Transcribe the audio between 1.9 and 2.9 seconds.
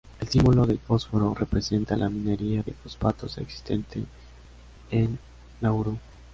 la minería de